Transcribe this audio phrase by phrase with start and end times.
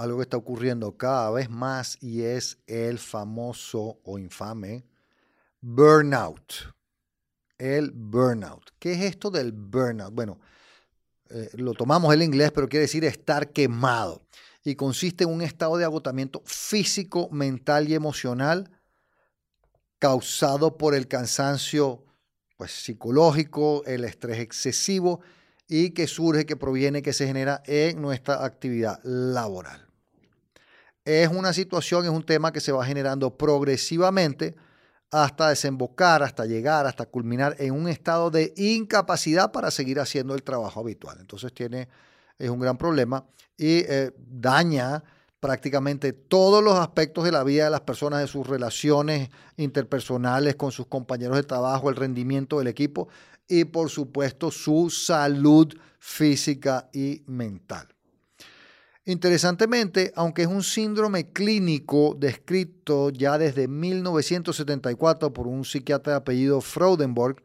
[0.00, 4.86] algo que está ocurriendo cada vez más y es el famoso o infame
[5.60, 6.72] burnout.
[7.58, 8.70] El burnout.
[8.78, 10.14] ¿Qué es esto del burnout?
[10.14, 10.40] Bueno,
[11.28, 14.22] eh, lo tomamos en inglés, pero quiere decir estar quemado.
[14.64, 18.70] Y consiste en un estado de agotamiento físico, mental y emocional
[19.98, 22.06] causado por el cansancio
[22.56, 25.20] pues, psicológico, el estrés excesivo
[25.68, 29.89] y que surge, que proviene, que se genera en nuestra actividad laboral
[31.04, 34.54] es una situación, es un tema que se va generando progresivamente
[35.10, 40.42] hasta desembocar, hasta llegar, hasta culminar en un estado de incapacidad para seguir haciendo el
[40.42, 41.18] trabajo habitual.
[41.20, 41.88] Entonces tiene,
[42.38, 43.24] es un gran problema
[43.56, 45.02] y eh, daña
[45.40, 50.70] prácticamente todos los aspectos de la vida de las personas, de sus relaciones interpersonales con
[50.70, 53.08] sus compañeros de trabajo, el rendimiento del equipo
[53.48, 57.88] y por supuesto su salud física y mental.
[59.06, 66.60] Interesantemente, aunque es un síndrome clínico descrito ya desde 1974 por un psiquiatra de apellido
[66.60, 67.42] Freudenberg,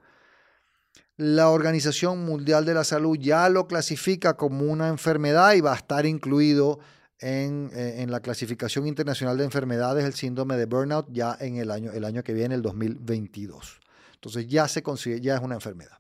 [1.18, 5.78] la Organización Mundial de la Salud ya lo clasifica como una enfermedad y va a
[5.78, 6.80] estar incluido
[7.20, 11.92] en, eh, la clasificación internacional de enfermedades, el síndrome de burnout, ya en el año,
[11.94, 13.80] el año que viene, el 2022.
[14.16, 16.00] Entonces ya se consigue, ya es una enfermedad.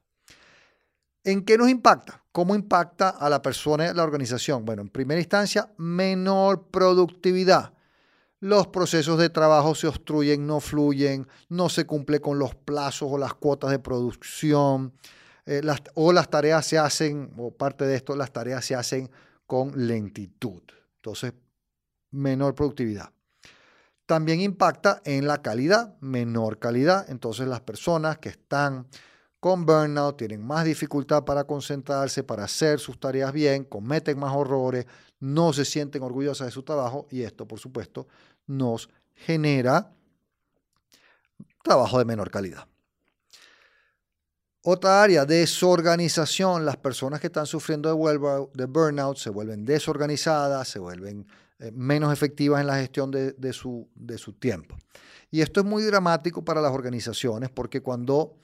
[1.26, 2.24] ¿En qué nos impacta?
[2.32, 4.64] ¿Cómo impacta a la persona y a la organización?
[4.64, 7.74] Bueno, en primera instancia, menor productividad.
[8.40, 13.18] Los procesos de trabajo se obstruyen, no fluyen, no se cumple con los plazos o
[13.18, 14.94] las cuotas de producción,
[15.48, 15.62] eh,
[15.96, 19.10] o las tareas se hacen, o parte de esto, las tareas se hacen
[19.48, 20.62] con lentitud.
[20.98, 21.34] Entonces,
[22.12, 23.10] menor productividad.
[24.06, 27.10] También impacta en la calidad, menor calidad.
[27.10, 28.86] Entonces, las personas que están
[29.46, 34.88] con burnout, tienen más dificultad para concentrarse, para hacer sus tareas bien, cometen más horrores,
[35.20, 38.08] no se sienten orgullosas de su trabajo y esto, por supuesto,
[38.48, 39.94] nos genera
[41.64, 42.68] trabajo de menor calidad.
[44.64, 46.66] Otra área, desorganización.
[46.66, 47.96] Las personas que están sufriendo
[48.52, 51.28] de burnout se vuelven desorganizadas, se vuelven
[51.60, 54.76] eh, menos efectivas en la gestión de, su, de su tiempo.
[55.30, 58.38] Y esto es muy dramático para las organizaciones porque cuando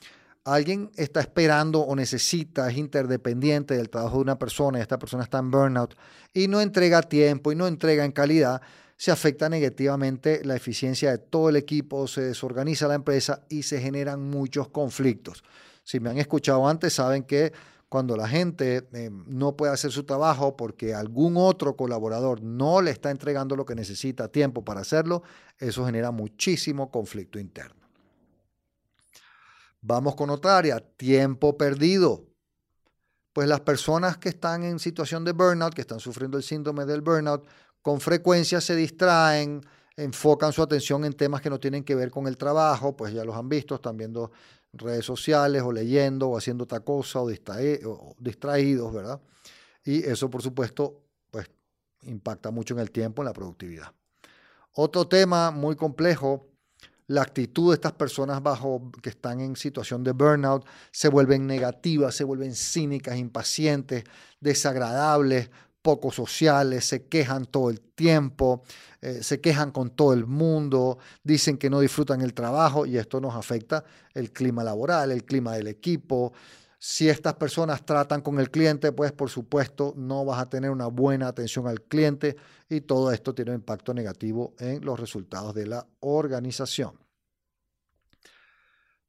[0.44, 5.24] alguien está esperando o necesita, es interdependiente del trabajo de una persona y esta persona
[5.24, 5.96] está en burnout
[6.34, 8.62] y no entrega tiempo y no entrega en calidad,
[8.98, 13.80] se afecta negativamente la eficiencia de todo el equipo, se desorganiza la empresa y se
[13.80, 15.44] generan muchos conflictos.
[15.84, 17.52] Si me han escuchado antes, saben que
[17.90, 22.92] cuando la gente eh, no puede hacer su trabajo porque algún otro colaborador no le
[22.92, 25.24] está entregando lo que necesita tiempo para hacerlo,
[25.58, 27.81] eso genera muchísimo conflicto interno.
[29.82, 32.28] Vamos con otra área, tiempo perdido.
[33.34, 37.02] Pues las personas que están en situación de burnout, que están sufriendo el síndrome del
[37.02, 37.48] burnout,
[37.82, 39.62] con frecuencia se distraen,
[39.96, 43.24] enfocan su atención en temas que no tienen que ver con el trabajo, pues ya
[43.24, 44.32] los han visto, están viendo
[44.74, 47.30] redes sociales o leyendo o haciendo otra cosa o,
[48.20, 49.20] distraídos, ¿verdad?
[49.84, 51.50] Y eso, por supuesto, pues
[52.04, 53.92] impacta mucho en el tiempo, en la productividad.
[54.74, 56.51] Otro tema muy complejo
[57.12, 62.16] la actitud de estas personas bajo que están en situación de burnout se vuelven negativas,
[62.16, 64.06] se vuelven cínicas, impacientes,
[64.40, 65.50] desagradables,
[65.82, 68.64] poco sociales, se quejan todo el tiempo,
[69.02, 73.20] eh, se quejan con todo el mundo, dicen que no disfrutan el trabajo y esto
[73.20, 73.84] nos afecta
[74.14, 76.32] el clima laboral, el clima del equipo.
[76.84, 80.88] Si estas personas tratan con el cliente, pues por supuesto no vas a tener una
[80.88, 82.36] buena atención al cliente
[82.68, 86.98] y todo esto tiene un impacto negativo en los resultados de la organización.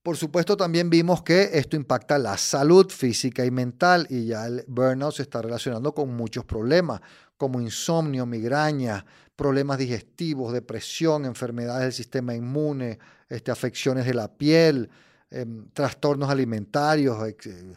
[0.03, 4.65] Por supuesto, también vimos que esto impacta la salud física y mental y ya el
[4.69, 7.01] burnout se está relacionando con muchos problemas
[7.39, 9.03] como insomnio, migraña,
[9.35, 12.99] problemas digestivos, depresión, enfermedades del sistema inmune,
[13.31, 14.91] este, afecciones de la piel,
[15.33, 17.75] em, trastornos alimentarios, eh,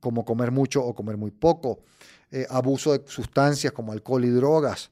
[0.00, 1.80] como comer mucho o comer muy poco,
[2.30, 4.90] eh, abuso de sustancias como alcohol y drogas.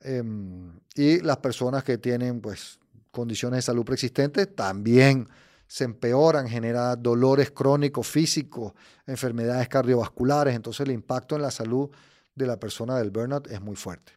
[0.00, 2.78] Em, y las personas que tienen pues,
[3.10, 5.28] condiciones de salud preexistentes también
[5.66, 8.72] se empeoran, genera dolores crónicos físicos,
[9.06, 11.90] enfermedades cardiovasculares, entonces el impacto en la salud
[12.34, 14.12] de la persona del burnout es muy fuerte.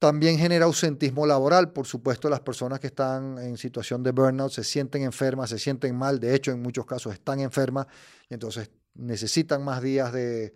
[0.00, 1.72] También genera ausentismo laboral.
[1.72, 5.94] Por supuesto, las personas que están en situación de burnout se sienten enfermas, se sienten
[5.94, 6.18] mal.
[6.18, 7.86] De hecho, en muchos casos están enfermas
[8.30, 10.54] y entonces necesitan más días de,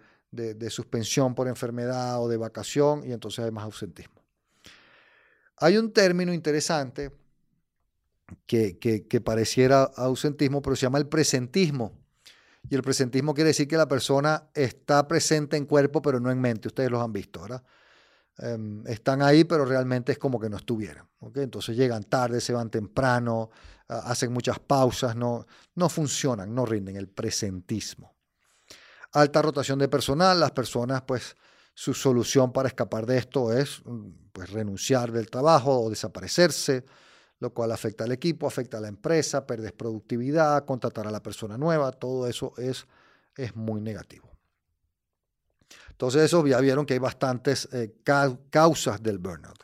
[0.70, 4.25] suspensión por enfermedad o de vacación y entonces hay más ausentismo.
[5.58, 7.12] Hay un término interesante
[8.47, 11.93] que, que, pareciera ausentismo, pero se llama el presentismo.
[12.70, 16.40] Y el presentismo quiere decir que la persona está presente en cuerpo, pero no en
[16.40, 16.69] mente.
[16.69, 17.62] Ustedes los han visto, ¿verdad?
[18.39, 21.09] Em, están ahí, pero realmente es como que no estuvieran.
[21.35, 23.51] Entonces llegan tarde, se van temprano,
[23.89, 28.15] hacen muchas pausas, no, no funcionan, no rinden el presentismo.
[29.13, 31.37] Alta rotación de personal, las personas pues
[31.75, 36.85] su solución para escapar de esto es mm, pues renunciar del trabajo o desaparecerse,
[37.39, 41.57] lo cual afecta al equipo, afecta a la empresa, perdes productividad, contratar a la persona
[41.57, 42.87] nueva, todo eso es,
[43.37, 44.34] es muy negativo.
[45.94, 47.94] Entonces, eso ya vieron que hay bastantes eh,
[48.50, 49.62] causas del burnout.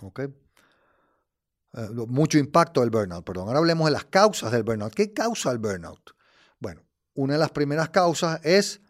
[0.00, 0.26] ¿Okay?
[1.76, 3.48] Eh, mucho impacto del burnout, perdón.
[3.48, 4.94] Ahora hablemos de las causas del burnout.
[4.94, 6.12] ¿Qué causa el burnout?
[6.60, 6.82] Bueno,
[7.14, 8.80] una de las primeras causas es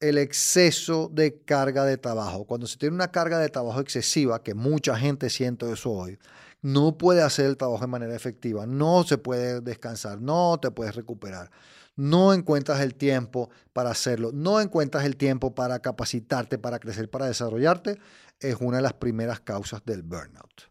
[0.00, 2.44] el exceso de carga de trabajo.
[2.44, 6.18] Cuando se tiene una carga de trabajo excesiva, que mucha gente siente eso hoy,
[6.62, 10.96] no puede hacer el trabajo de manera efectiva, no se puede descansar, no te puedes
[10.96, 11.50] recuperar
[11.96, 17.26] no encuentras el tiempo para hacerlo, no encuentras el tiempo para capacitarte, para crecer, para
[17.26, 17.98] desarrollarte,
[18.40, 20.70] es una de las primeras causas del burnout.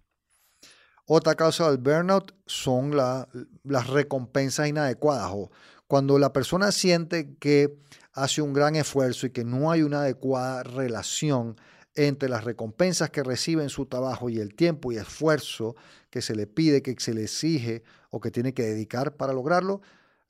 [1.05, 5.51] Otra causa del burnout son las recompensas inadecuadas o
[5.87, 7.77] cuando la persona siente que
[8.13, 11.57] hace un gran esfuerzo y que no hay una adecuada relación
[11.95, 15.75] entre las recompensas que recibe en su trabajo y el tiempo y esfuerzo
[16.09, 19.81] que se le pide, que se le exige o que tiene que dedicar para lograrlo,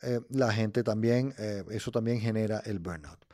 [0.01, 3.25] eh, la gente también, eh, eso también genera el burnout.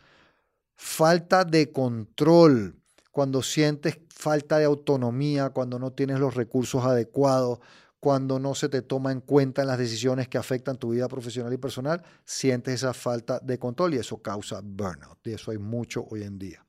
[0.75, 2.75] Falta de control,
[3.11, 7.59] cuando sientes falta de autonomía, cuando no tienes los recursos adecuados,
[7.99, 11.51] cuando no se te toma en cuenta en las decisiones que afectan tu vida profesional
[11.51, 15.25] y personal, sientes esa falta de control y eso causa burnout.
[15.25, 16.65] Y eso hay mucho hoy en día.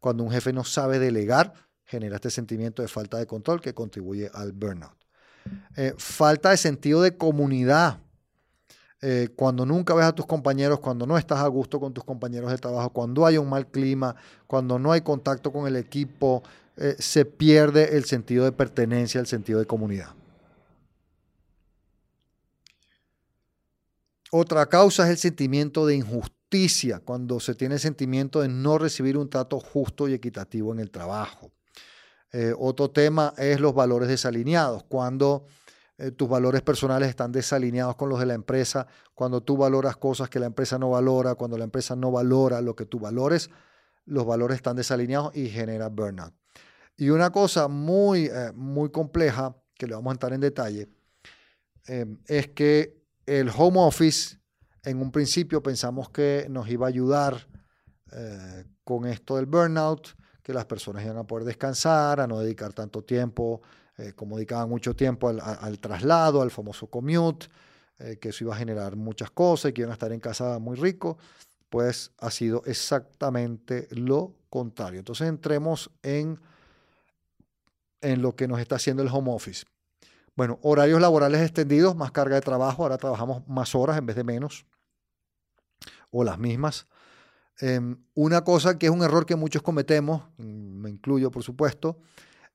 [0.00, 1.54] Cuando un jefe no sabe delegar,
[1.84, 4.96] genera este sentimiento de falta de control que contribuye al burnout.
[5.76, 8.00] Eh, falta de sentido de comunidad.
[9.00, 12.50] Eh, cuando nunca ves a tus compañeros, cuando no estás a gusto con tus compañeros
[12.50, 14.16] de trabajo, cuando hay un mal clima,
[14.46, 16.42] cuando no hay contacto con el equipo,
[16.76, 20.08] eh, se pierde el sentido de pertenencia, el sentido de comunidad.
[24.30, 29.16] Otra causa es el sentimiento de injusticia, cuando se tiene el sentimiento de no recibir
[29.16, 31.52] un trato justo y equitativo en el trabajo.
[32.32, 35.46] Eh, otro tema es los valores desalineados, cuando
[35.98, 40.30] eh, tus valores personales están desalineados con los de la empresa, cuando tú valoras cosas
[40.30, 43.50] que la empresa no valora, cuando la empresa no valora lo que tú valores,
[44.04, 46.32] los valores están desalineados y genera burnout.
[46.96, 50.88] Y una cosa muy, eh, muy compleja, que le vamos a entrar en detalle,
[51.86, 54.38] em, es que el home office,
[54.84, 57.48] en un principio pensamos que nos iba a ayudar
[58.12, 62.72] eh, con esto del burnout, que las personas iban a poder descansar, a no dedicar
[62.72, 63.60] tanto tiempo
[63.98, 67.48] eh, como dedicaban mucho tiempo al, traslado, al famoso commute,
[67.98, 70.60] eh, que eso iba a generar muchas cosas y que iban a estar en casa
[70.60, 71.18] muy rico,
[71.68, 75.00] pues ha sido exactamente lo contrario.
[75.00, 76.40] Entonces entremos en,
[78.00, 79.64] en lo que nos está haciendo el home office.
[80.36, 84.22] Bueno, horarios laborales extendidos, más carga de trabajo, ahora trabajamos más horas en vez de
[84.22, 84.64] menos,
[86.12, 86.86] o las mismas.
[87.58, 91.98] Em, una cosa que es un error que muchos cometemos, me incluyo por supuesto,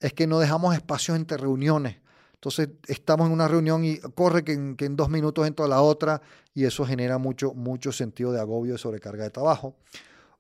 [0.04, 1.96] es que no dejamos espacios entre reuniones.
[2.34, 6.22] Entonces estamos en una reunión y corre que en, dos minutos entro a la otra
[6.54, 9.78] y eso genera mucho, mucho sentido de agobio y sobrecarga de trabajo.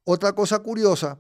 [0.03, 1.17] Otra cosa curiosa,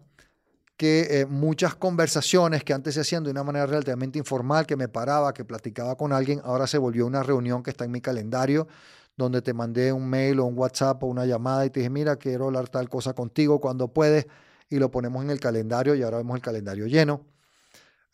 [0.75, 4.89] que eh, muchas conversaciones que antes se hacían de una manera relativamente informal, que me
[4.89, 8.67] paraba, que platicaba con alguien, ahora se volvió una reunión que está en mi calendario,
[9.15, 12.17] donde te mandé un mail o un WhatsApp o una llamada y te dije, mira,
[12.17, 14.27] quiero hablar tal cosa contigo cuando puedes,
[14.69, 17.32] y lo ponemos en el calendario y ahora vemos el calendario lleno.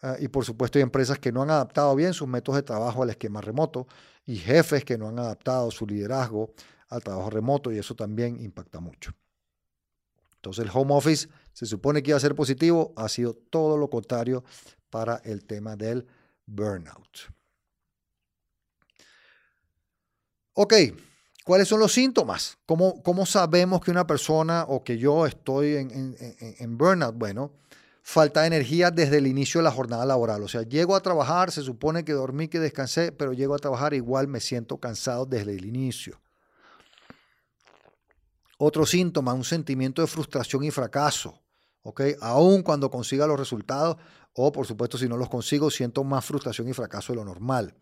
[0.02, 3.04] Ah, y por supuesto hay empresas que no han adaptado bien sus métodos de trabajo
[3.04, 3.88] al esquema remoto
[4.26, 6.54] y jefes que no han adaptado su liderazgo
[6.88, 9.12] al trabajo remoto y eso también impacta mucho.
[10.36, 13.90] Entonces el home office se supone que iba a ser positivo, ha sido todo lo
[13.90, 14.44] contrario
[14.90, 16.08] para el tema del
[16.46, 17.30] burnout.
[20.54, 20.74] Ok,
[21.44, 22.58] ¿cuáles son los síntomas?
[22.66, 27.16] ¿Cómo, cómo sabemos que una persona o que yo estoy en, en, en burnout?
[27.16, 27.52] Bueno,
[28.10, 30.42] falta de energía desde el inicio de la jornada laboral.
[30.42, 33.94] O sea, llego a trabajar, se supone que dormí, que descansé, pero llego a trabajar
[33.94, 36.20] igual me siento cansado desde el inicio.
[38.58, 41.40] Otro síntoma, un sentimiento de frustración y fracaso.
[41.84, 42.02] ¿ok?
[42.22, 43.98] Aún cuando consiga los resultados
[44.34, 47.76] o, por supuesto, si no los consigo, siento más frustración y fracaso de lo normal.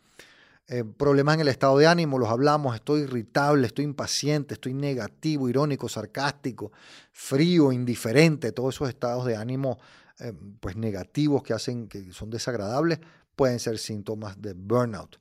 [0.67, 5.47] Eh, problemas en el estado de ánimo, los hablamos, estoy irritable, estoy impaciente, estoy negativo,
[5.47, 6.73] irónico, sarcástico,
[7.13, 9.79] frío, indiferente, todos esos estados de ánimo
[10.19, 12.99] eh, pues negativos que hacen que son desagradables
[13.35, 15.19] pueden ser síntomas de burnout.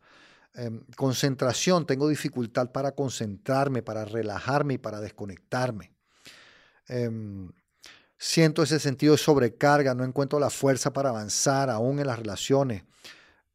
[0.54, 5.92] Em, concentración, tengo dificultad para concentrarme, para relajarme y para desconectarme.
[6.88, 7.50] Em,
[8.16, 12.84] siento ese sentido de sobrecarga, no encuentro la fuerza para avanzar aún en las relaciones.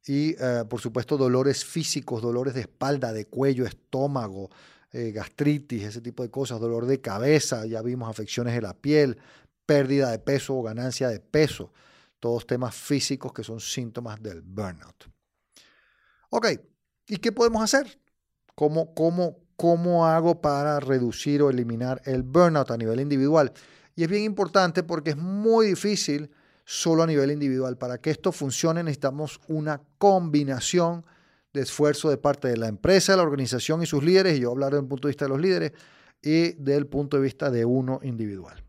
[0.05, 4.49] Y eh, por supuesto dolores físicos, dolores de espalda, de cuello, estómago,
[4.91, 9.17] eh, gastritis, ese tipo de cosas, dolor de cabeza, ya vimos afecciones de la piel,
[9.71, 11.71] pérdida de peso o ganancia de peso,
[12.19, 15.09] todos temas físicos que son síntomas del burnout.
[16.29, 16.47] Ok,
[17.07, 17.97] ¿y qué podemos hacer?
[18.53, 23.53] ¿Cómo, cómo, cómo hago para reducir o eliminar el burnout a nivel individual?
[23.95, 26.29] Y es bien importante porque es muy difícil
[26.65, 27.77] solo a nivel individual.
[27.77, 31.05] Para que esto funcione necesitamos una combinación
[31.53, 34.71] de esfuerzo de parte de la empresa, la organización y sus líderes, y yo hablar
[34.71, 35.71] desde el punto de vista de los líderes
[36.21, 38.61] y del punto de vista de uno individual.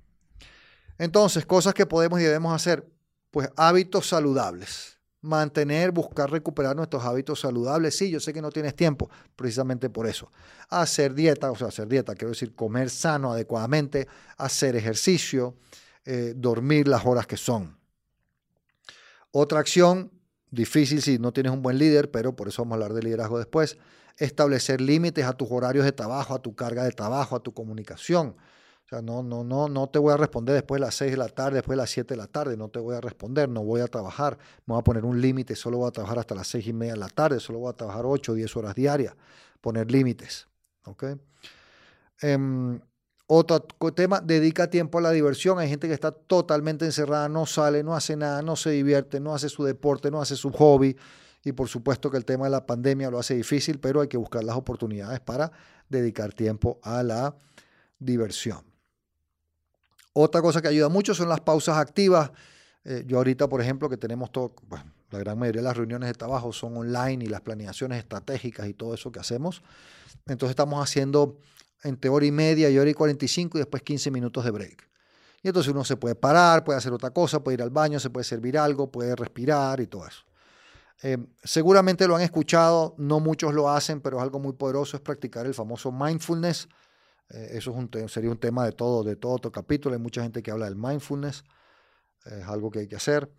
[0.99, 2.87] Entonces, cosas que podemos y debemos hacer,
[3.31, 4.99] pues hábitos saludables.
[5.21, 7.97] Mantener, buscar recuperar nuestros hábitos saludables.
[7.97, 10.31] Sí, yo sé que no tienes tiempo, precisamente por eso.
[10.69, 15.57] Hacer dieta, o sea, hacer dieta, quiero decir, comer sano adecuadamente, hacer ejercicio,
[16.05, 17.79] eh, dormir las horas que son.
[19.31, 20.11] Otra acción,
[20.51, 23.39] difícil si no tienes un buen líder, pero por eso vamos a hablar de liderazgo
[23.39, 23.79] después,
[24.19, 28.37] establecer límites a tus horarios de trabajo, a tu carga de trabajo, a tu comunicación.
[28.93, 31.29] Sea, no, no, no, no te voy a responder después de las 6 de la
[31.29, 33.81] tarde, después de las 7 de la tarde, no te voy a responder, no voy
[33.81, 36.67] a trabajar, me voy a poner un límite, solo voy a trabajar hasta las 6
[36.67, 39.15] y media de la tarde, solo voy a trabajar 8 o 10 horas diarias,
[39.63, 40.47] poner límites.
[40.85, 41.05] ¿ok?
[42.21, 42.81] Em,
[43.29, 43.61] otro
[43.95, 45.59] tema, dedica tiempo a la diversión.
[45.59, 49.35] Hay gente que está totalmente encerrada, no sale, no hace nada, no se divierte, no
[49.35, 50.95] hace su deporte, no hace su hobby.
[51.45, 54.19] Y por supuesto que el tema de la pandemia lo hace difícil, pero hay que
[54.19, 55.51] buscar las oportunidades para
[55.89, 57.35] dedicar tiempo a la
[57.99, 58.72] diversión.
[60.15, 62.31] Otra cosa que ayuda mucho son las pausas activas.
[62.85, 64.55] Eh, yo ahorita, por ejemplo, que tenemos todo,
[65.11, 68.75] la gran mayoría de las reuniones de trabajo son online y las planeaciones estratégicas y
[68.75, 69.63] todo eso que hacemos.
[70.27, 71.39] Entonces estamos haciendo
[71.83, 74.89] entre hora y media y hora y 45 y después 15 minutos de break.
[75.43, 78.11] Y entonces uno se puede parar, puede hacer otra cosa, puede ir al baño, se
[78.11, 80.23] puede servir algo, puede respirar y todo eso.
[81.03, 85.03] Eh, seguramente lo han escuchado, no muchos lo hacen, pero es algo muy poderoso, es
[85.03, 86.69] practicar el famoso mindfulness.
[87.33, 87.75] Eh, eso
[88.09, 89.95] sería un tema de todo, de todo otro capítulo.
[89.95, 91.45] Hay mucha gente que habla del mindfulness,
[92.25, 93.31] es algo que hay que hacer.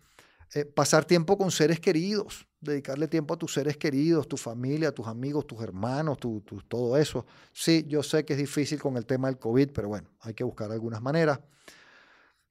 [0.54, 5.06] Eh, pasar tiempo con seres queridos, dedicarle tiempo a tus seres queridos, tu familia, tus
[5.06, 7.26] amigos, tus hermanos, tu, todo eso.
[7.52, 10.44] Sí, yo sé que es difícil con el tema del COVID, pero bueno, hay que
[10.44, 11.40] buscar algunas maneras.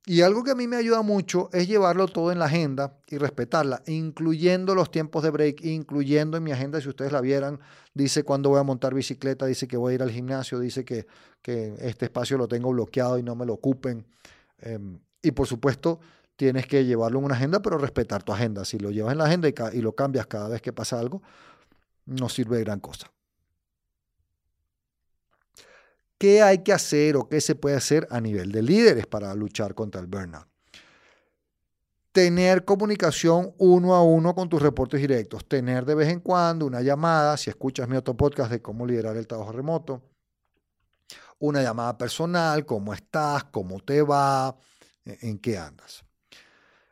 [0.06, 3.18] Y algo que a mí me ayuda mucho es llevarlo todo en la agenda y
[3.18, 7.62] respetarla, incluyendo los tiempos de break, incluyendo en mi agenda, si ustedes la vieran,
[7.94, 11.08] dice cuándo voy a montar bicicleta, dice que voy a ir al gimnasio, dice que,
[11.42, 14.06] que este espacio lo tengo bloqueado y no me lo ocupen.
[14.60, 16.02] Em, y por supuesto,
[16.36, 18.66] tienes que llevarlo en una agenda, pero respetar tu agenda.
[18.66, 21.22] Si lo llevas en la agenda y, lo cambias cada vez que pasa algo,
[22.06, 23.10] no sirve de gran cosa.
[26.18, 29.76] ¿Qué hay que hacer o qué se puede hacer a nivel de líderes para luchar
[29.76, 30.48] contra el burnout?
[32.12, 35.48] Tener comunicación uno a uno con tus reportes directos.
[35.48, 39.18] Tener de vez en cuando una llamada, si escuchas mi otro podcast de cómo liderar
[39.18, 40.04] el trabajo remoto.
[41.40, 44.56] Una llamada personal, cómo estás, cómo te va,
[45.06, 46.06] en qué andas.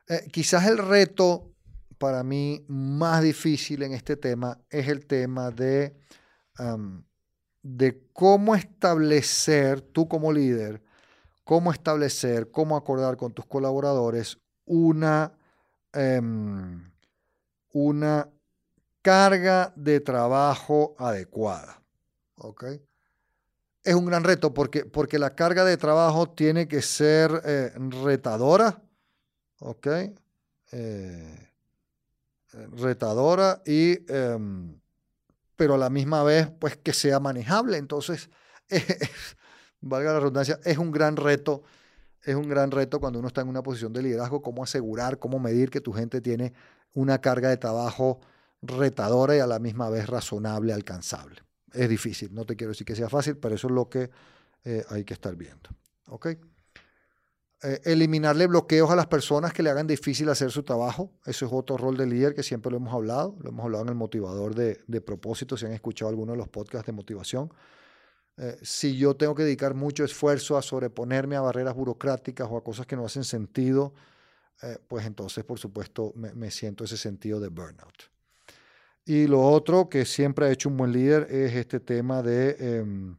[0.08, 1.52] Eh, quizás el reto
[1.98, 5.96] para mí más difícil en este tema es el tema de,
[7.64, 10.82] de cómo establecer, tú como líder,
[11.44, 15.34] cómo establecer, cómo acordar con tus colaboradores una,
[15.94, 16.92] em,
[17.74, 18.30] una
[19.02, 21.82] carga de trabajo adecuada.
[23.84, 27.72] Es un gran reto porque, porque la carga de trabajo tiene que ser eh,
[28.04, 28.82] retadora,
[29.60, 29.88] ¿ok?
[30.72, 31.50] Eh,
[32.74, 34.80] retadora y, em,
[35.62, 37.78] pero a la misma vez, pues que sea manejable.
[37.78, 38.32] Entonces,
[39.80, 41.62] valga la redundancia, es un gran reto,
[42.24, 45.38] es un gran reto cuando uno está en una posición de liderazgo, cómo asegurar, cómo
[45.38, 46.54] medir que tu gente tiene
[46.94, 48.22] una carga de trabajo
[48.64, 51.44] retadora y a la misma vez razonable, alcanzable.
[51.74, 54.10] Es difícil, no te quiero decir que sea fácil, pero eso es lo que
[54.64, 55.70] eh, hay que estar viendo.
[56.08, 56.30] ¿Ok?
[57.64, 61.12] Eh, eliminarle bloqueos a las personas que le hagan difícil hacer su trabajo.
[61.26, 63.36] Eso es otro rol del líder que siempre lo hemos hablado.
[63.40, 66.50] Lo hemos hablado en el motivador de, de propósito, si han escuchado alguno de los
[66.50, 67.52] podcasts de motivación.
[68.38, 72.64] Eh, si yo tengo que dedicar mucho esfuerzo a sobreponerme a barreras burocráticas o a
[72.64, 73.94] cosas que no hacen sentido,
[74.64, 78.10] eh, pues entonces, por supuesto, me, siento ese sentido de burnout.
[79.06, 83.18] Y lo otro que siempre ha hecho un buen líder es este tema de, em,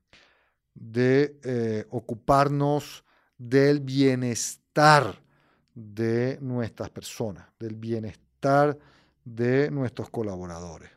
[0.75, 3.05] de ocuparnos
[3.49, 5.21] del bienestar
[5.75, 8.79] de nuestras personas, del bienestar
[9.25, 10.91] de nuestros colaboradores.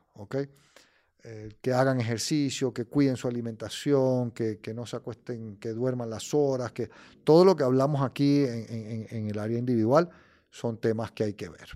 [1.24, 6.36] Eh, que hagan ejercicio, que cuiden su alimentación, que, no se acuesten, que duerman las
[6.36, 6.90] horas, que
[7.24, 10.08] todo lo que hablamos aquí en, el área individual
[10.52, 11.70] son temas que hay que ver.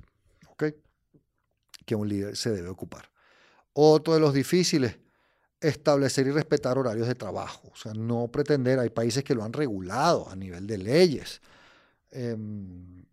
[1.85, 3.09] Que un líder se debe ocupar.
[3.73, 4.99] Otro de los difíciles,
[5.61, 7.69] establecer y respetar horarios de trabajo.
[7.71, 11.41] O sea, no pretender, hay países que lo han regulado a nivel de leyes.
[12.11, 13.05] Em,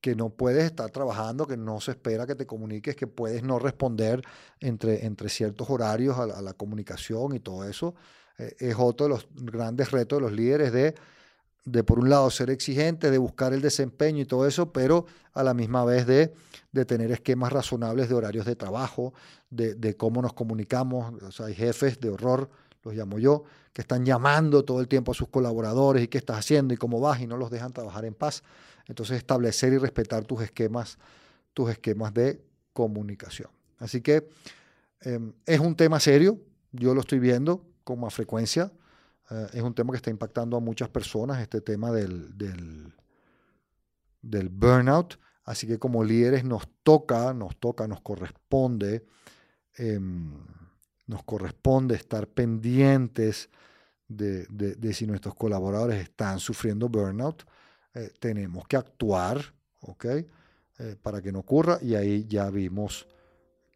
[0.00, 3.60] que no puedes estar trabajando, que no se espera que te comuniques, que puedes no
[3.60, 4.20] responder
[4.58, 7.94] entre, entre ciertos horarios a la, comunicación y todo eso.
[8.36, 10.96] Eh, es otro de los grandes retos de los líderes de,
[11.64, 15.42] de, por un lado, ser exigentes, de buscar el desempeño y todo eso, pero a
[15.42, 16.34] la misma vez de,
[16.72, 19.14] de tener esquemas razonables de horarios de trabajo,
[19.50, 21.22] de, de cómo nos comunicamos.
[21.22, 22.50] O sea, hay jefes de horror,
[22.82, 26.38] los llamo yo, que están llamando todo el tiempo a sus colaboradores y qué estás
[26.38, 28.42] haciendo y cómo vas y no los dejan trabajar en paz.
[28.88, 30.98] Entonces, establecer y respetar tus esquemas,
[31.54, 32.42] tus esquemas de
[32.72, 33.50] comunicación.
[33.78, 34.28] Así que
[35.00, 36.40] em, es un tema serio,
[36.72, 38.72] yo lo estoy viendo con más frecuencia.
[39.30, 42.36] Eh, es un tema que está impactando a muchas personas, este tema del,
[44.20, 45.18] del, burnout.
[45.44, 49.04] Así que como líderes nos toca, nos toca, nos corresponde,
[49.76, 50.32] em,
[51.06, 53.50] nos corresponde estar pendientes
[54.06, 57.44] de, de, si nuestros colaboradores están sufriendo burnout
[57.94, 59.54] eh, tenemos que actuar.
[60.78, 63.06] Eh, para que no ocurra y ahí ya vimos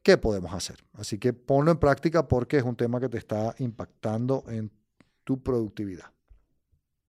[0.02, 0.84] qué podemos hacer.
[0.94, 4.70] Así que ponlo en práctica porque es un tema que te está impactando en
[5.26, 6.15] tu productividad.